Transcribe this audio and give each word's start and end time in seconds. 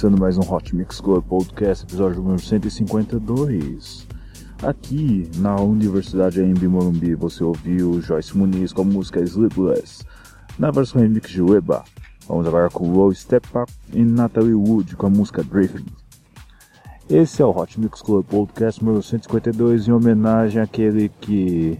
começando 0.00 0.18
mais 0.18 0.38
um 0.38 0.54
Hot 0.54 0.74
Mix 0.74 0.98
Club 0.98 1.22
Podcast, 1.24 1.84
episódio 1.84 2.22
número 2.22 2.40
152. 2.40 4.08
Aqui 4.62 5.30
na 5.36 5.56
Universidade 5.56 6.40
AMB 6.40 6.62
Morumbi 6.68 7.14
você 7.14 7.44
ouviu 7.44 8.00
Joyce 8.00 8.34
Muniz 8.34 8.72
com 8.72 8.80
a 8.80 8.84
música 8.86 9.20
Sleepless, 9.20 10.02
na 10.58 10.70
versão 10.70 11.02
remix 11.02 11.28
de 11.28 11.42
Weba. 11.42 11.84
Vamos 12.26 12.46
agora 12.46 12.70
com 12.70 12.90
Low 12.90 13.12
Step 13.12 13.46
Up 13.54 13.70
e 13.92 14.02
Natalie 14.02 14.54
Wood 14.54 14.96
com 14.96 15.06
a 15.06 15.10
música 15.10 15.44
Drifting. 15.44 15.84
Esse 17.10 17.42
é 17.42 17.44
o 17.44 17.50
Hot 17.50 17.78
Mix 17.78 18.00
Club 18.00 18.24
Podcast 18.24 18.82
número 18.82 19.02
152 19.02 19.86
em 19.86 19.92
homenagem 19.92 20.62
àquele 20.62 21.10
que 21.20 21.78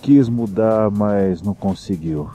quis 0.00 0.26
mudar, 0.26 0.90
mas 0.90 1.42
não 1.42 1.52
conseguiu. 1.52 2.30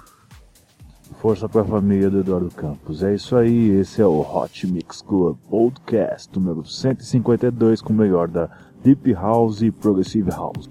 Força 1.19 1.50
para 1.50 1.62
a 1.62 1.66
família 1.66 2.10
do 2.10 2.19
Eduardo 2.19 2.52
Campos. 2.52 3.02
É 3.02 3.16
isso 3.16 3.36
aí, 3.36 3.69
esse 3.72 4.02
é 4.02 4.06
o 4.06 4.22
Hot 4.22 4.68
Mix 4.68 5.02
Club 5.02 5.36
Podcast 5.50 6.30
número 6.38 6.64
152 6.64 7.81
com 7.81 7.92
o 7.92 7.96
melhor 7.96 8.28
da 8.28 8.50
Deep 8.84 9.14
House 9.14 9.62
e 9.62 9.72
Progressive 9.72 10.30
House. 10.30 10.69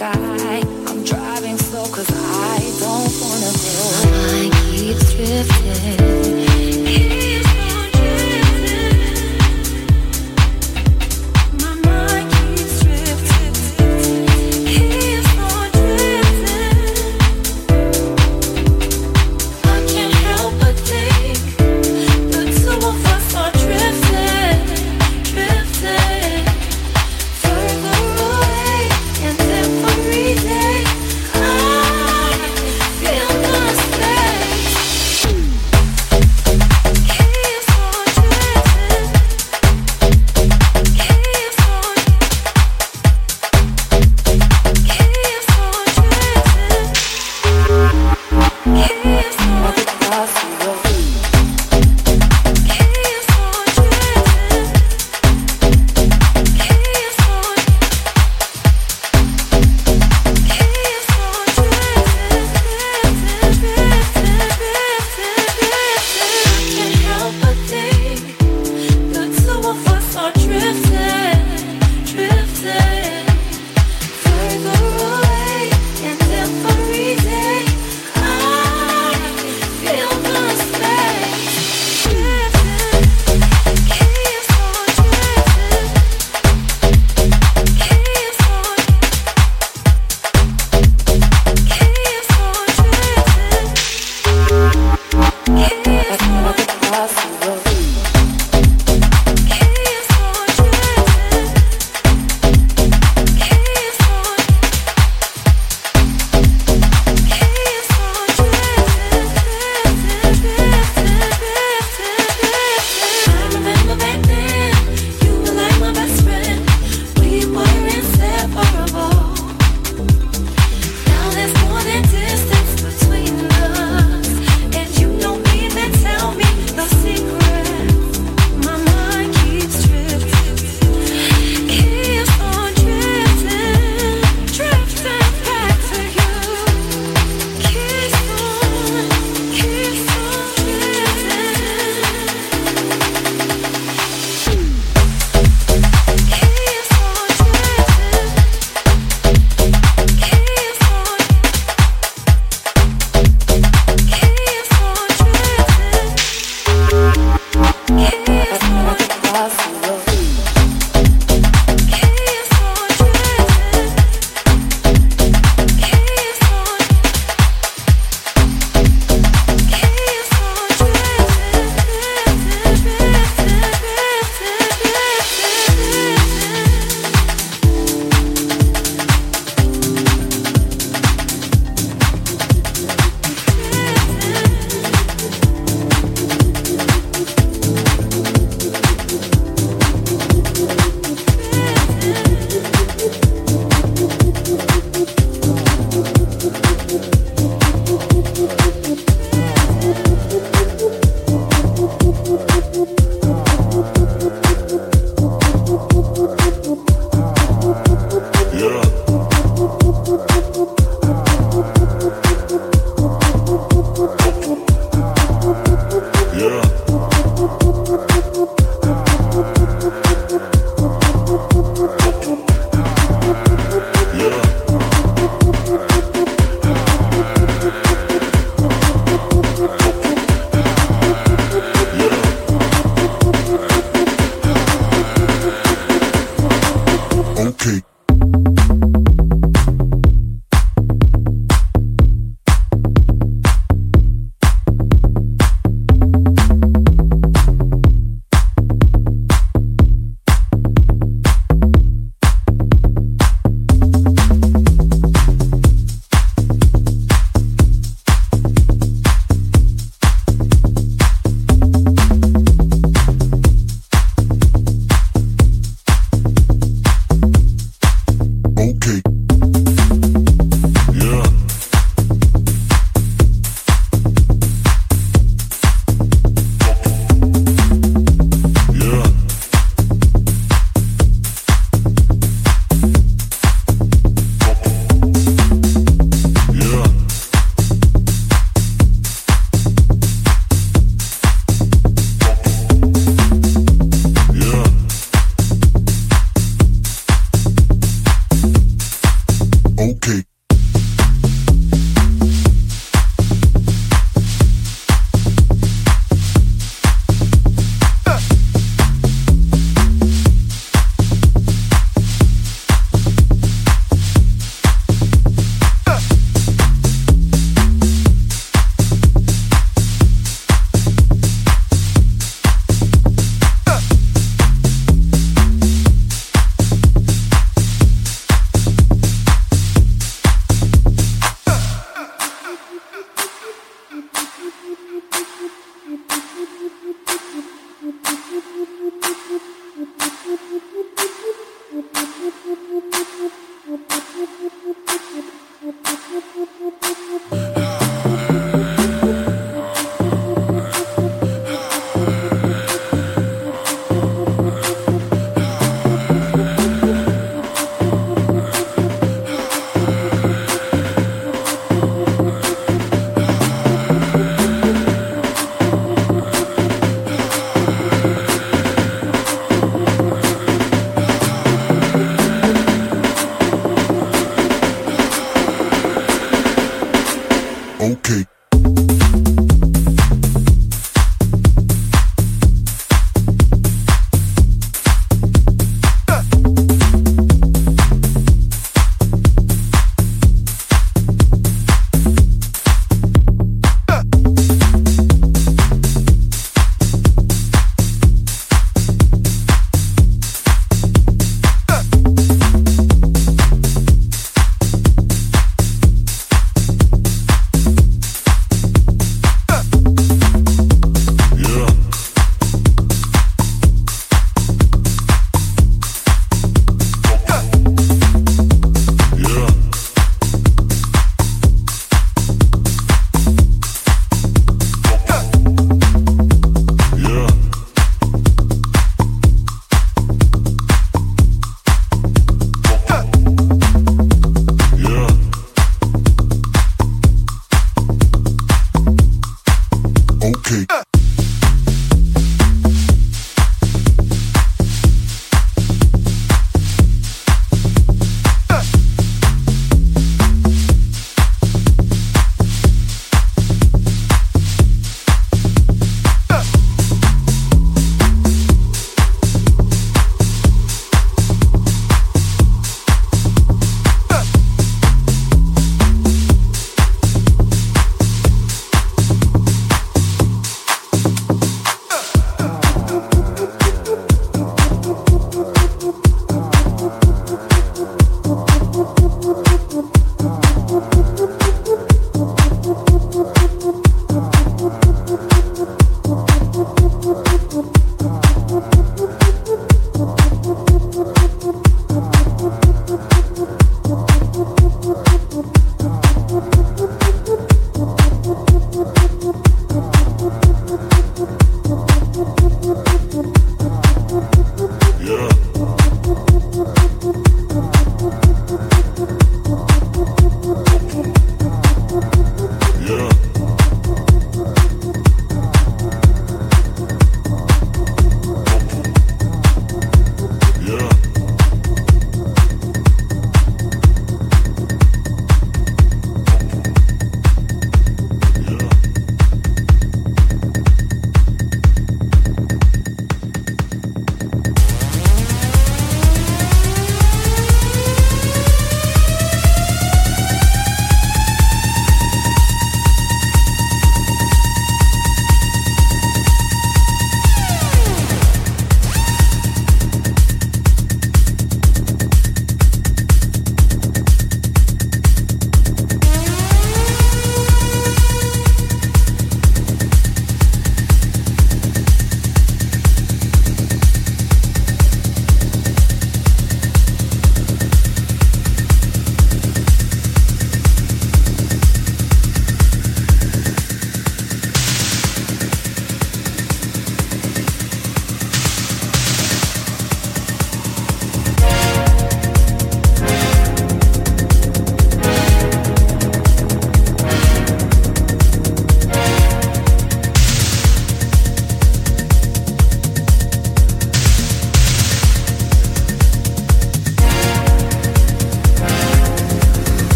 Sky, 0.00 0.62
I'm 0.86 1.04
driving 1.04 1.58
slow 1.58 1.84
'cause 1.84 2.08
I 2.08 2.58
don't 2.80 3.12
wanna. 3.20 3.52
My 3.92 4.10
mind 4.10 4.52
keeps 4.72 5.12
drifting. 5.12 5.99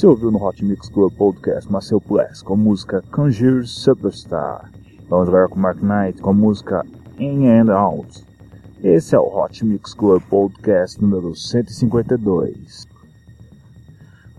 Você 0.00 0.06
ouviu 0.06 0.30
no 0.30 0.42
Hot 0.42 0.64
Mix 0.64 0.88
Club 0.88 1.12
Podcast 1.12 1.70
Marcel 1.70 2.00
Plus 2.00 2.40
com 2.40 2.54
a 2.54 2.56
música 2.56 3.04
Conjure 3.12 3.66
Superstar. 3.66 4.72
Vamos 5.10 5.28
agora 5.28 5.46
com 5.46 5.60
Mark 5.60 5.76
Knight 5.82 6.22
com 6.22 6.30
a 6.30 6.32
música 6.32 6.86
In 7.18 7.46
and 7.46 7.70
Out. 7.70 8.24
Esse 8.82 9.14
é 9.14 9.18
o 9.18 9.26
Hot 9.26 9.62
Mix 9.62 9.92
Club 9.92 10.22
Podcast 10.22 10.98
número 10.98 11.36
152. 11.36 12.86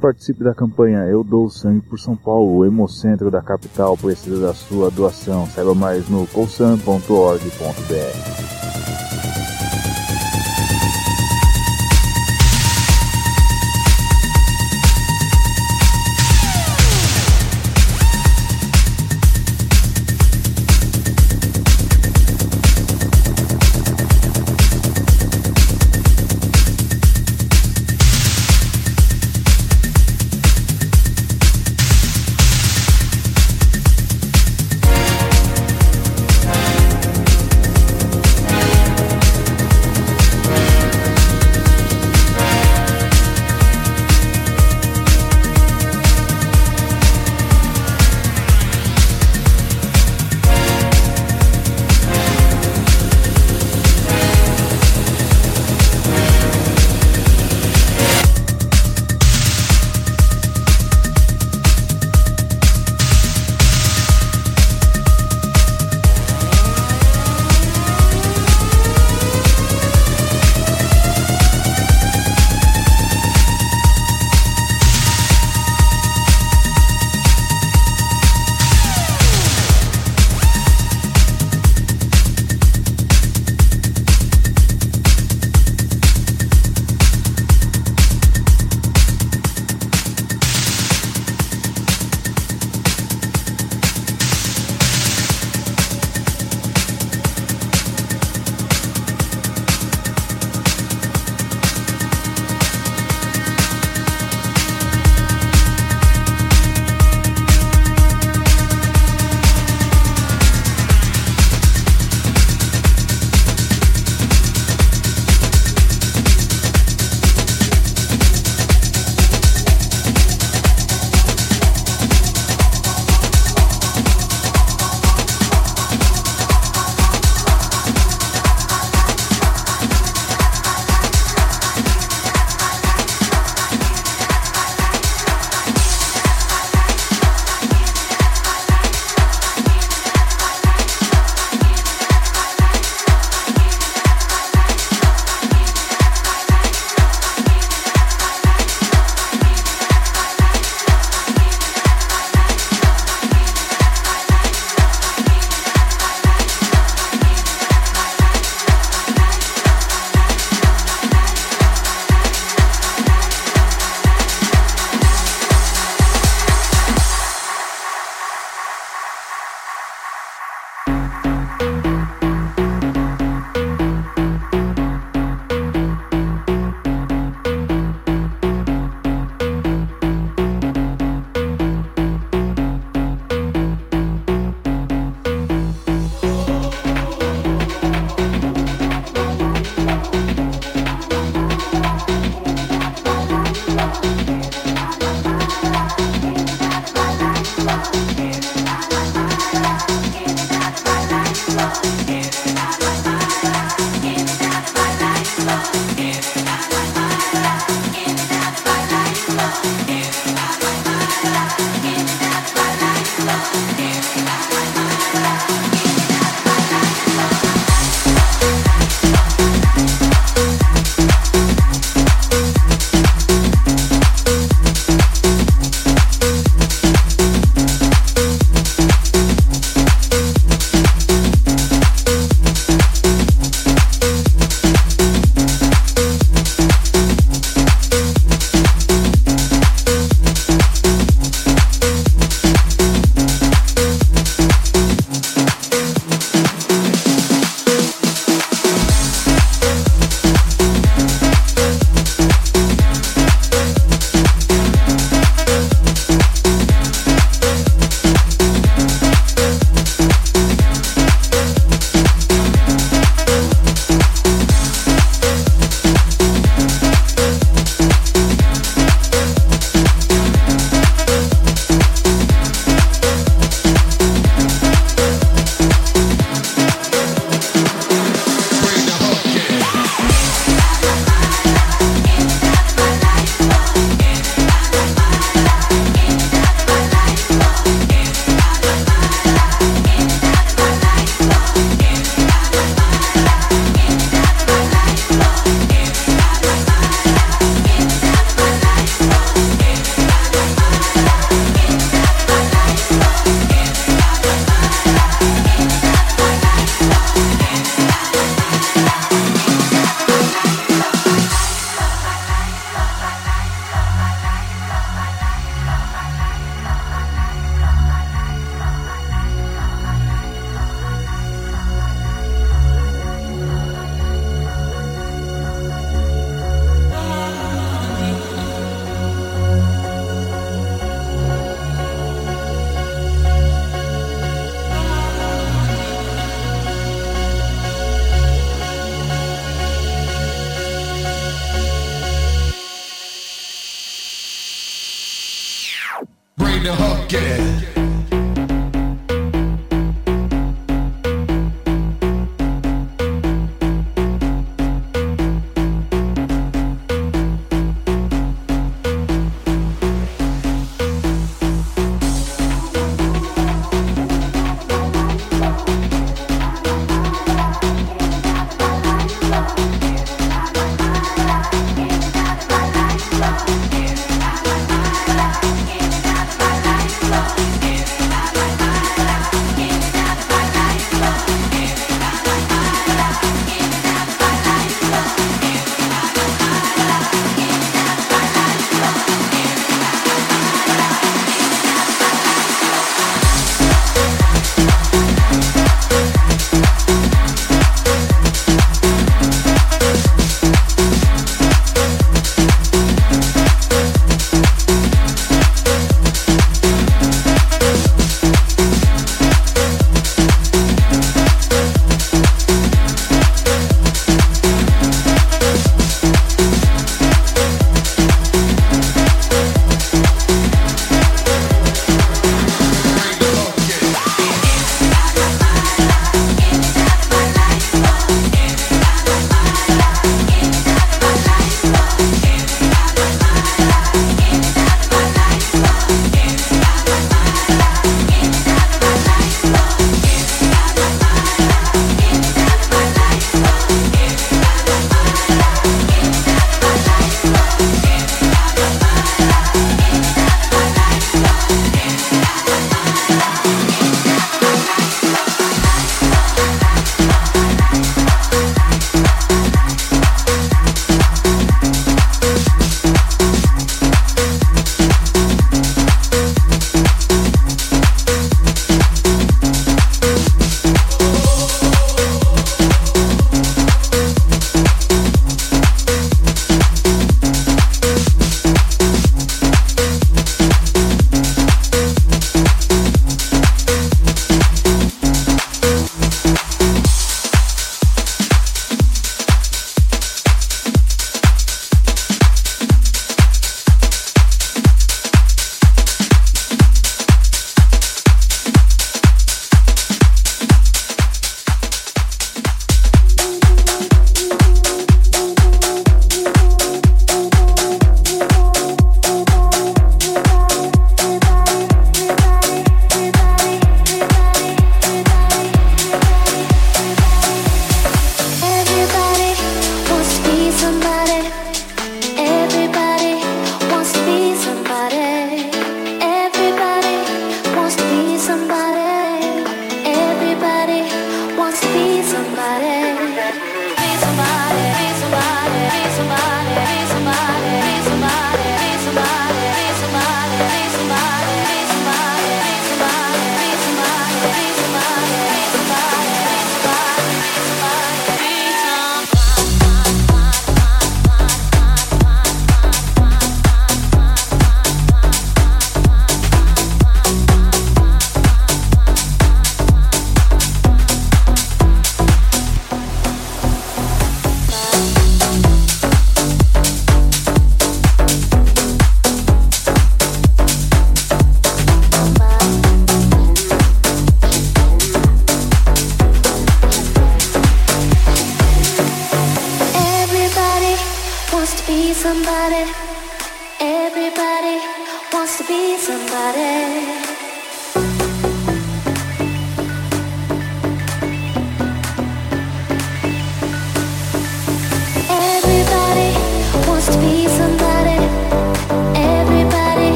Participe 0.00 0.42
da 0.42 0.54
campanha 0.54 1.00
Eu 1.00 1.22
Dou 1.22 1.50
Sangue 1.50 1.82
por 1.82 2.00
São 2.00 2.16
Paulo, 2.16 2.56
o 2.56 2.64
hemocentro 2.64 3.30
da 3.30 3.42
capital 3.42 3.98
precisa 3.98 4.40
da 4.40 4.54
sua 4.54 4.90
doação. 4.90 5.44
Saiba 5.44 5.74
mais 5.74 6.08
no 6.08 6.26
colsan.org.br. 6.28 6.80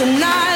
tonight. 0.00 0.49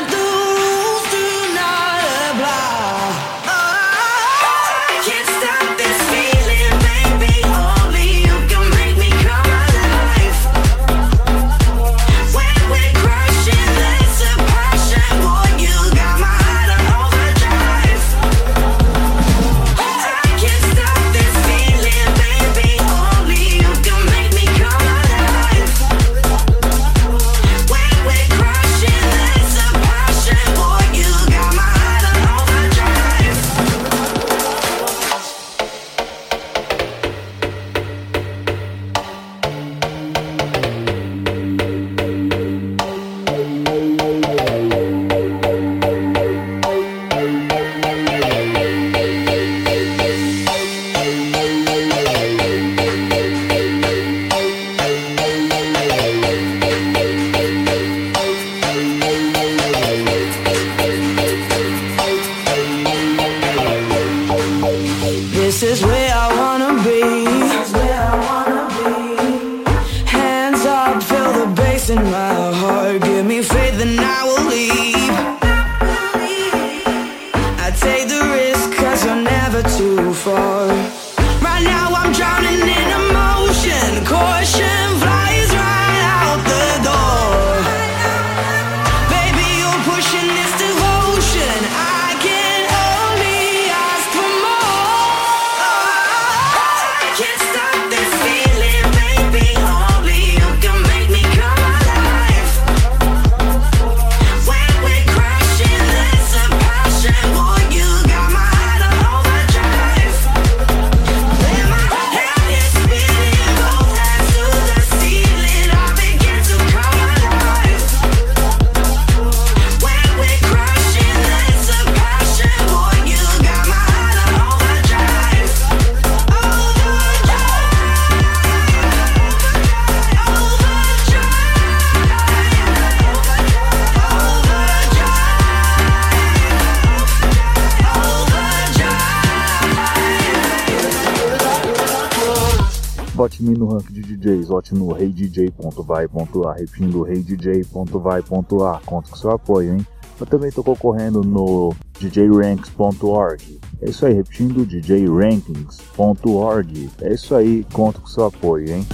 também 143.45 143.59
no 143.59 143.67
ranking 143.67 143.93
de 143.93 144.03
DJs, 144.03 144.49
vote 144.49 144.75
no 144.75 144.91
reidj.vai.ar, 144.93 146.57
repetindo 146.57 147.03
reidj.vai.ar, 147.03 148.81
conto 148.87 149.11
com 149.11 149.17
seu 149.17 149.31
apoio, 149.31 149.75
hein? 149.75 149.87
Eu 150.19 150.25
também 150.27 150.49
estou 150.49 150.65
concorrendo 150.65 151.21
no 151.23 151.75
djranks.org. 151.99 153.61
É 153.83 153.91
isso 153.91 154.07
aí, 154.07 154.15
repetindo 154.15 154.65
djrankings.org. 154.65 156.91
É 157.03 157.13
isso 157.13 157.35
aí, 157.35 157.67
conto 157.73 158.01
com 158.01 158.07
seu 158.07 158.27
apoio, 158.27 158.71
hein? 158.71 158.87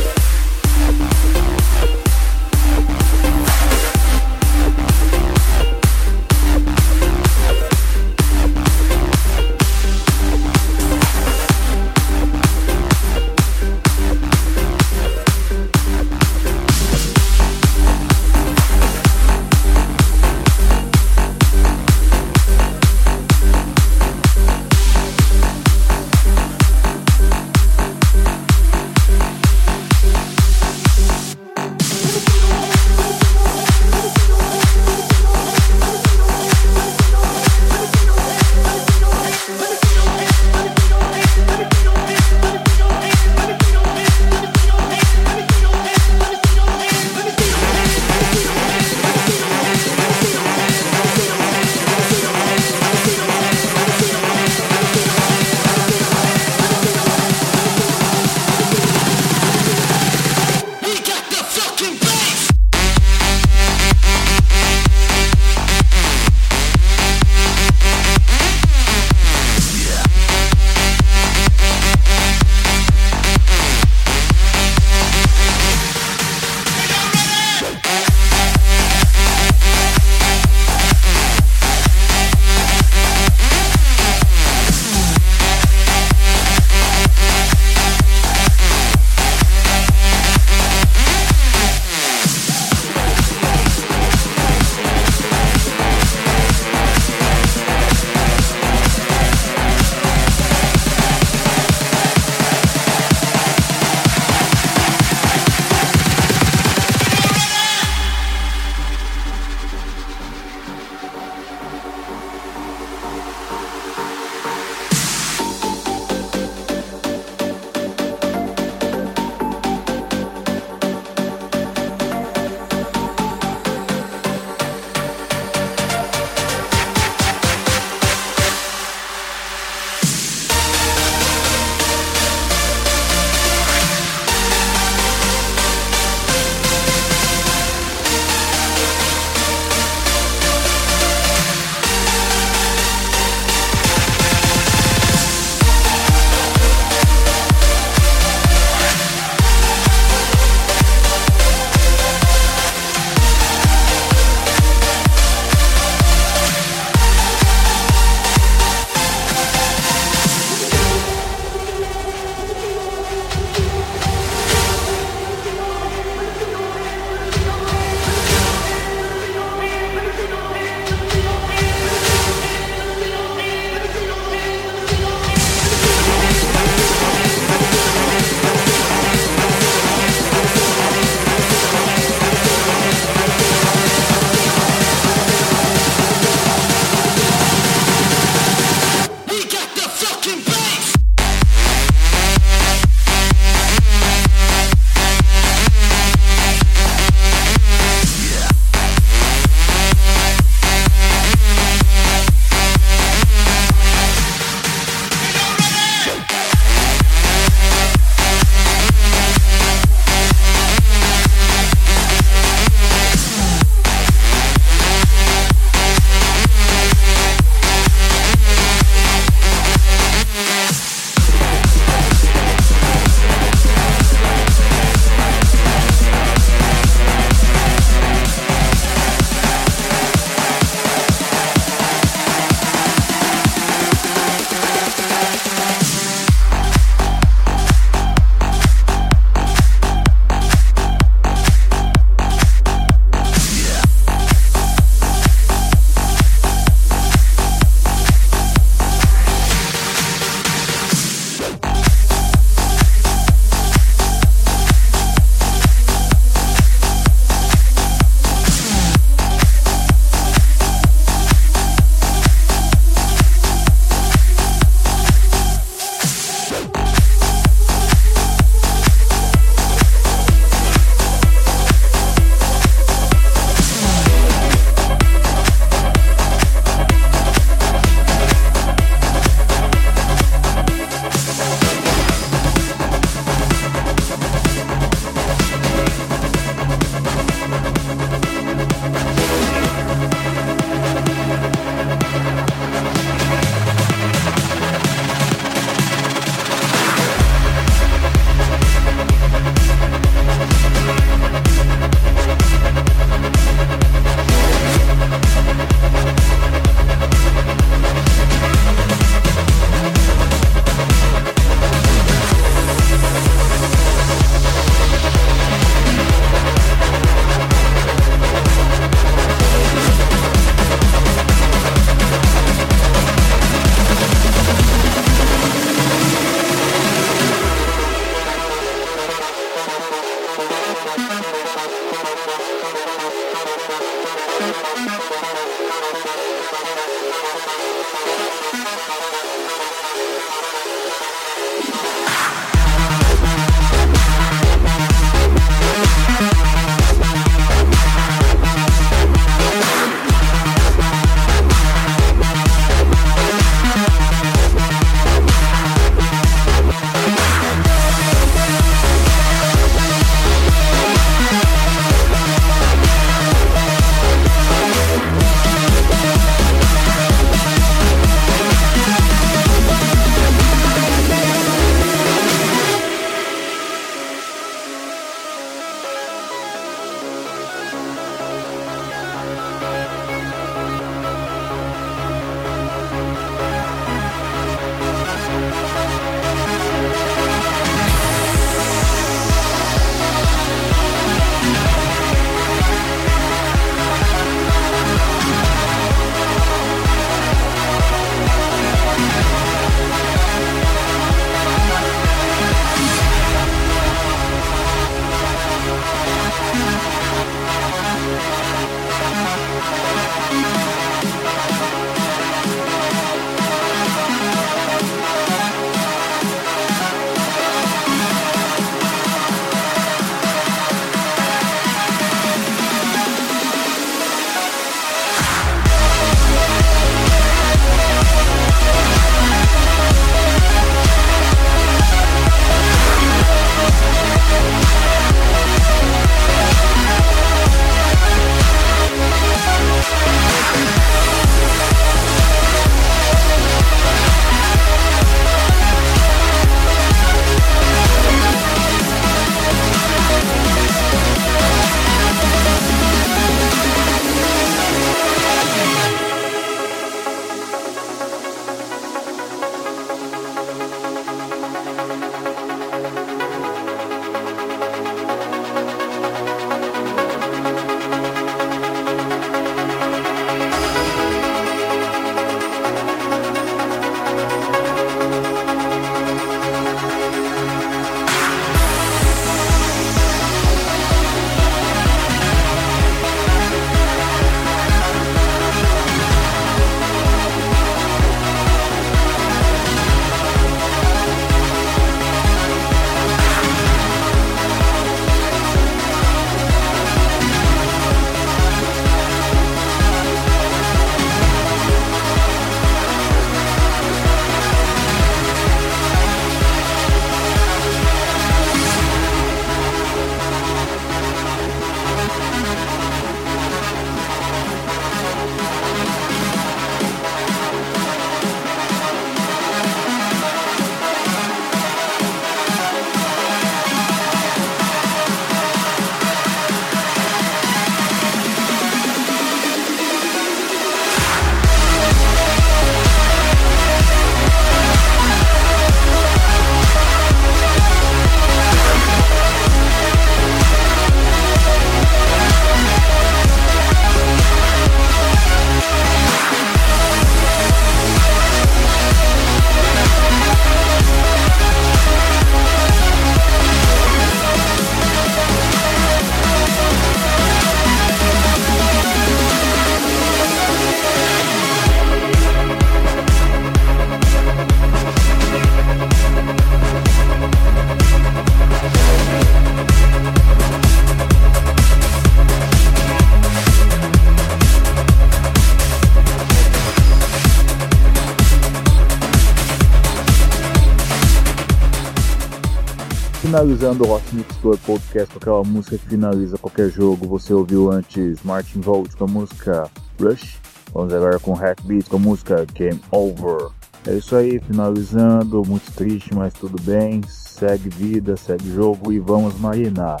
Finalizando 583.44 583.86
o 583.86 583.94
Hot 583.94 584.02
Mix 584.14 584.36
Club 584.36 584.58
Podcast 584.60 585.12
com 585.12 585.18
aquela 585.18 585.44
música 585.44 585.76
que 585.76 585.86
finaliza 585.86 586.38
qualquer 586.38 586.70
jogo. 586.70 587.06
Você 587.08 587.34
ouviu 587.34 587.70
antes 587.70 588.22
Martin 588.22 588.60
Volt 588.60 588.94
com 588.96 589.04
a 589.04 589.06
música 589.06 589.70
Rush. 590.00 590.40
Vamos 590.72 590.94
agora 590.94 591.18
com 591.20 591.34
Hackbeat 591.34 591.90
com 591.90 591.96
a 591.96 592.00
música 592.00 592.46
Game 592.54 592.80
Over. 592.90 593.50
É 593.86 593.92
isso 593.96 594.16
aí, 594.16 594.40
finalizando. 594.40 595.42
Muito 595.46 595.70
triste, 595.72 596.14
mas 596.14 596.32
tudo 596.32 596.56
bem. 596.62 597.02
Segue 597.06 597.68
vida, 597.68 598.16
segue 598.16 598.50
jogo 598.50 598.90
e 598.90 598.98
vamos 598.98 599.38
marinar. 599.38 600.00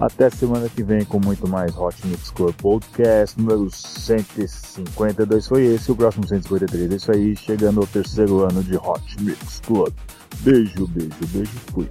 Até 0.00 0.30
semana 0.30 0.66
que 0.66 0.82
vem 0.82 1.04
com 1.04 1.20
muito 1.20 1.46
mais 1.46 1.76
Hot 1.76 1.94
Mix 2.06 2.30
Club 2.30 2.54
Podcast. 2.54 3.38
Número 3.38 3.70
152 3.70 5.46
foi 5.46 5.66
esse, 5.66 5.92
o 5.92 5.96
próximo 5.96 6.26
153. 6.26 6.92
É 6.92 6.96
isso 6.96 7.12
aí, 7.12 7.36
chegando 7.36 7.80
ao 7.80 7.86
terceiro 7.86 8.42
ano 8.42 8.62
de 8.62 8.74
Hot 8.78 9.04
Mix 9.20 9.60
Club. 9.66 9.92
Beijo, 10.40 10.86
beijo, 10.86 11.26
beijo, 11.30 11.52
fui. 11.74 11.86